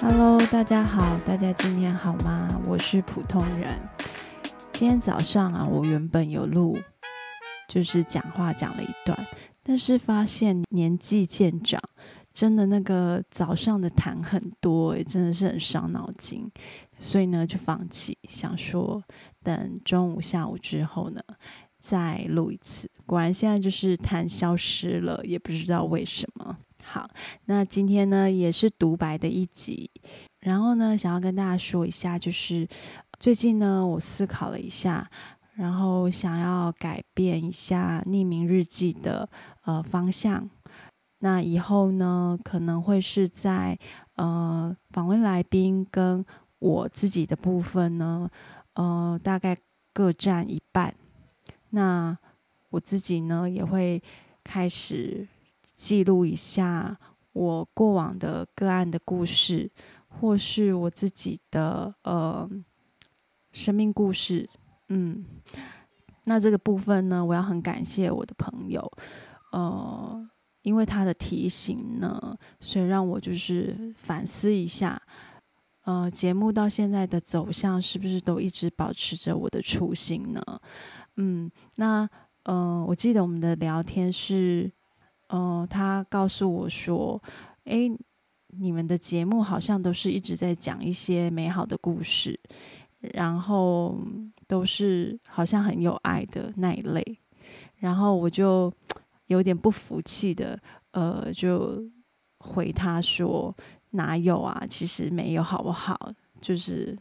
[0.00, 2.48] Hello，大家好，大家今天好吗？
[2.64, 3.76] 我是普通人。
[4.72, 6.78] 今天早上啊，我原本有录，
[7.68, 9.18] 就是讲话讲了一段，
[9.64, 11.82] 但是发现年纪渐长，
[12.32, 16.48] 真的那个早上的痰很多，诶，真的是很伤脑筋，
[17.00, 19.02] 所以呢就放弃，想说
[19.42, 21.20] 等中午、下午之后呢
[21.80, 22.88] 再录一次。
[23.04, 26.56] 果然现在就是痰消失了，也不知道为什么。
[26.90, 27.06] 好，
[27.44, 29.90] 那今天呢也是独白的一集，
[30.40, 32.66] 然后呢想要跟大家说一下，就是
[33.20, 35.10] 最近呢我思考了一下，
[35.54, 39.28] 然后想要改变一下匿名日记的
[39.66, 40.48] 呃方向。
[41.18, 43.78] 那以后呢可能会是在
[44.14, 46.24] 呃访问来宾跟
[46.58, 48.30] 我自己的部分呢，
[48.72, 49.54] 呃大概
[49.92, 50.94] 各占一半。
[51.68, 52.16] 那
[52.70, 54.02] 我自己呢也会
[54.42, 55.28] 开始。
[55.78, 56.98] 记录一下
[57.32, 59.70] 我过往的个案的故事，
[60.08, 62.50] 或是我自己的呃
[63.52, 64.50] 生命故事。
[64.88, 65.24] 嗯，
[66.24, 68.90] 那这个部分呢，我要很感谢我的朋友，
[69.52, 70.28] 呃，
[70.62, 75.00] 因为他的提醒呢，所以让我就是反思一下，
[75.84, 80.42] 呃，节目到现在的走向是不是都一直保持着我的初心呢？
[81.18, 82.08] 嗯，那
[82.42, 84.72] 呃，我记得我们的聊天是。
[85.30, 87.22] 嗯、他告诉我说
[87.64, 87.90] ：“哎，
[88.48, 92.40] 你们的节目好像都是一直在讲一些美好的故事，
[93.00, 93.98] 然后
[94.46, 97.18] 都是好像很有爱的那一类。”
[97.76, 98.72] 然后我就
[99.26, 100.58] 有点不服气的，
[100.92, 101.82] 呃，就
[102.38, 103.54] 回他说
[103.92, 104.66] ：“哪有啊？
[104.68, 106.10] 其实没有，好不好？
[106.40, 106.96] 就是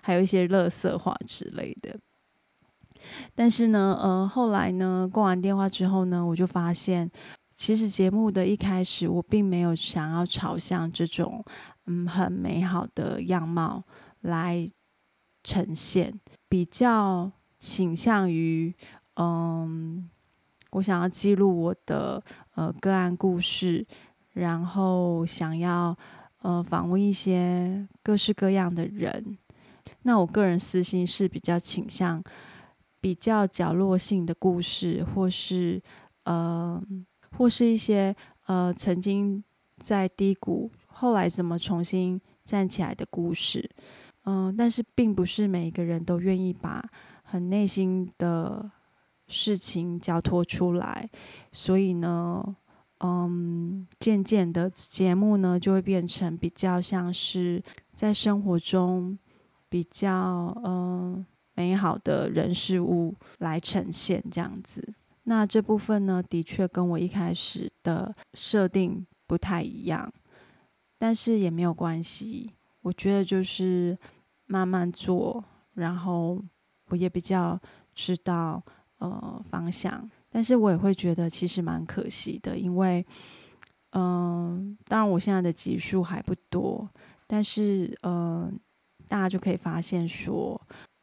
[0.00, 1.98] 还有一些垃圾话之类的。”
[3.34, 7.10] 但是呢，呃，后来呢，挂完电话之后呢，我就发现。
[7.54, 11.44] 其实节目的一开始，我并没有想要朝向这种
[11.86, 13.84] 嗯很美好的样貌
[14.22, 14.68] 来
[15.44, 18.74] 呈现，比较倾向于
[19.14, 20.10] 嗯，
[20.72, 22.20] 我想要记录我的
[22.56, 23.86] 呃个案故事，
[24.32, 25.96] 然后想要
[26.42, 29.38] 呃访问一些各式各样的人。
[30.02, 32.22] 那我个人私心是比较倾向
[33.00, 35.80] 比较角落性的故事，或是
[36.24, 36.82] 呃。
[37.36, 38.14] 或是一些
[38.46, 39.42] 呃曾经
[39.76, 43.68] 在低谷，后来怎么重新站起来的故事，
[44.24, 46.82] 嗯、但是并不是每一个人都愿意把
[47.22, 48.70] 很内心的
[49.26, 51.08] 事情交托出来，
[51.50, 52.56] 所以呢，
[53.00, 57.62] 嗯，渐渐的节目呢就会变成比较像是
[57.92, 59.18] 在生活中
[59.68, 64.94] 比较嗯、美好的人事物来呈现这样子。
[65.24, 70.12] 那这部分呢，的确跟我一开始的设定不太一样，
[70.98, 72.52] 但是也没有关系。
[72.82, 73.98] 我觉得就是
[74.44, 75.42] 慢慢做，
[75.72, 76.42] 然后
[76.88, 77.58] 我也比较
[77.94, 78.62] 知道
[78.98, 80.08] 呃方向。
[80.28, 83.06] 但是我也会觉得其实蛮可惜的，因为
[83.92, 86.86] 嗯、当然我现在的集数还不多，
[87.26, 88.60] 但是嗯、
[89.08, 90.60] 大家就可以发现说，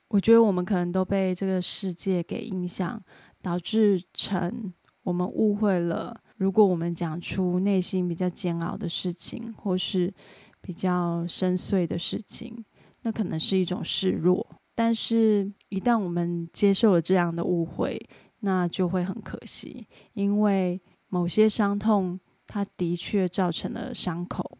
[0.09, 3.01] 我觉得我们可能都被这个世界给影响。
[3.41, 10.13] 导致成我们误会了，如果我们讲出内心比较煎熬的事情，或是
[10.61, 12.63] 比较深邃的事情，
[13.01, 14.47] 那可能是一种示弱。
[14.75, 17.99] 但是，一旦我们接受了这样的误会，
[18.39, 24.57] 那就会很可惜，因为某些伤痛，它的确造成了伤口。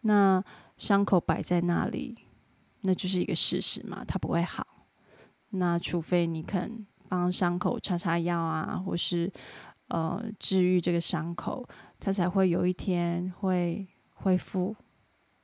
[0.00, 0.42] 那
[0.76, 2.16] 伤口摆在那里，
[2.82, 4.66] 那就是一个事实嘛，它不会好。
[5.50, 6.86] 那除非你肯。
[7.08, 9.32] 帮伤口擦擦药啊，或是
[9.88, 11.66] 呃治愈这个伤口，
[11.98, 14.74] 它才会有一天会恢复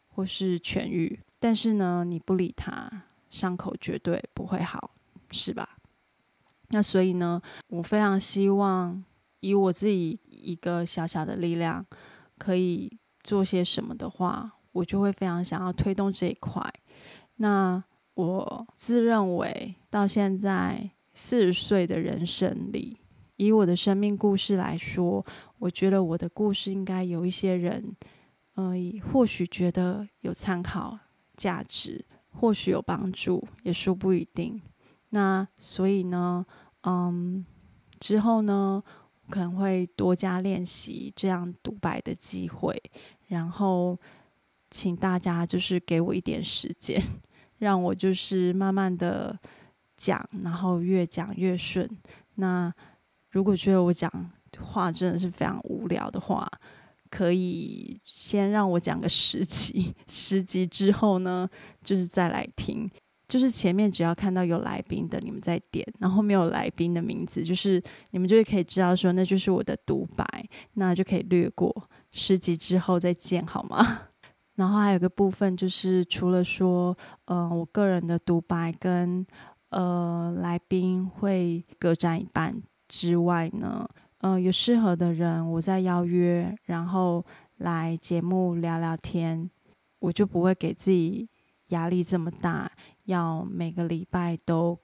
[0.09, 1.19] 或是痊愈。
[1.39, 4.91] 但是呢，你不理它，伤口绝对不会好，
[5.31, 5.79] 是吧？
[6.69, 9.05] 那所以呢，我非常希望
[9.41, 11.85] 以我自己一个小小的力量，
[12.39, 16.63] 可以做些什么的话，我就会非常想要推动这一块。
[17.37, 17.83] 那
[18.15, 20.91] 我自认为到现在。
[21.15, 22.97] 四十岁的人生里，
[23.37, 25.25] 以我的生命故事来说，
[25.59, 27.95] 我觉得我的故事应该有一些人，
[28.55, 28.73] 呃，
[29.13, 30.99] 或许觉得有参考
[31.37, 34.61] 价值，或许有帮助，也说不一定。
[35.11, 36.47] 那所以呢，
[36.85, 37.45] 嗯，
[38.01, 38.83] 之后呢，
[39.29, 42.83] 可能会多加练习这样独白的机会，
[43.27, 43.99] 然后
[44.71, 47.03] 请大家就是给我一点时间，
[47.59, 49.39] 让我就是慢慢的。
[50.05, 51.89] 讲，然后越讲越顺。
[52.35, 52.73] 那
[53.31, 54.11] 如果觉得我讲
[54.61, 56.51] 话真的是非常无聊的话，
[57.09, 61.49] 可以先让我讲个十集， 十集之后呢，
[61.85, 62.91] 就是再来听。
[63.29, 70.27] 就是前面只要看到有来宾的，你们再点，然后没有来宾的名字，就是你们就可以知道说，那就是我的独白，
[70.75, 71.73] 那就可以略过。
[72.11, 74.09] 十集之后再见，好吗？
[74.57, 76.95] 然后还有个部分就是，除了说，
[77.25, 79.27] 嗯、呃，我个人的独白跟
[79.73, 83.89] 呃来宾会各占一半之外呢，
[84.19, 87.25] 呃，有适合的人，我再邀约，然后
[87.57, 89.51] 来节目聊聊天，
[89.99, 91.29] 我就不会给自己
[91.69, 92.71] 压力这么大，
[93.05, 94.79] 要每个礼拜都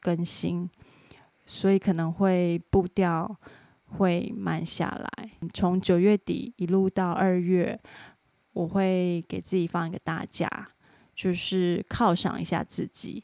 [0.00, 0.70] 更新，
[1.44, 3.36] 所以可能会步调
[3.84, 5.30] 会慢下来。
[5.52, 7.78] 从九月底一路到二月，
[8.54, 10.48] 我会给自己放一个大假，
[11.14, 13.22] 就是犒赏一下自己。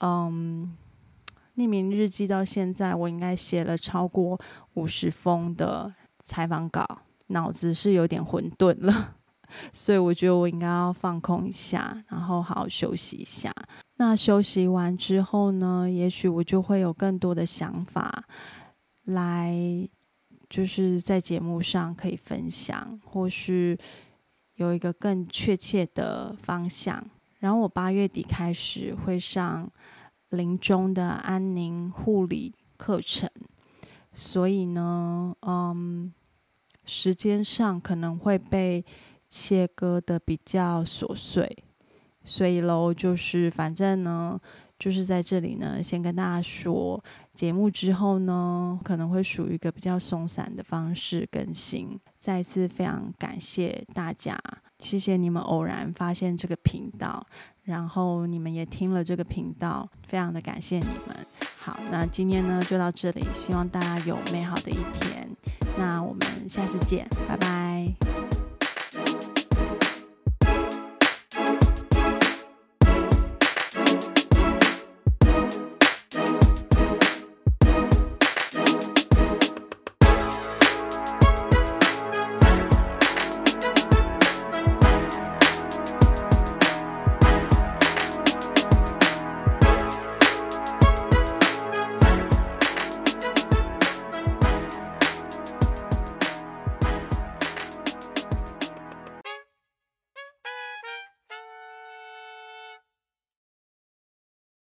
[0.00, 0.76] 嗯，
[1.56, 4.38] 匿名日记到现在，我应该写了超过
[4.74, 6.84] 五十封的采访稿，
[7.28, 9.16] 脑子是有点混沌了。
[9.72, 13.52] 所以我觉得我应该要放空一下，然后好好休息一下。
[13.96, 18.24] 那休息完之后呢，也许我就会有更多的想法，
[19.04, 19.52] 来
[20.48, 23.76] 就是在节目上可以分享，或是
[24.54, 27.04] 有一个更确切的方向。
[27.40, 29.68] 然后我八月底开始会上
[30.30, 33.28] 临终的安宁护理课程，
[34.12, 36.14] 所以呢，嗯，
[36.84, 38.84] 时间上可能会被。
[39.32, 41.62] 切割的比较琐碎，
[42.24, 44.36] 所以喽，就是反正呢，
[44.76, 47.00] 就是在这里呢，先跟大家说，
[47.32, 51.96] 节目之后呢，可能会属于一个比较松散的方式更新。
[52.18, 54.36] 再次非常感谢大家，
[54.80, 57.24] 谢谢你们偶然发现这个频道，
[57.64, 61.16] 然后你们也听了这个频道，非常的感谢你们。
[61.58, 65.28] 好，那今天呢就到这里，希望大家有美好的一天。
[65.76, 67.69] 那我们下次见，拜拜。